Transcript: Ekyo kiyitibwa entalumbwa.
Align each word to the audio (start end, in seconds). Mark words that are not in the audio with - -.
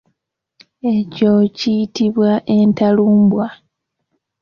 Ekyo 0.93 1.31
kiyitibwa 1.57 2.29
entalumbwa. 2.57 3.45